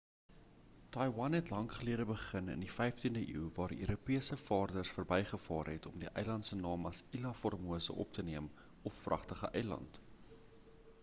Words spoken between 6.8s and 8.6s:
as ilha formose op te neem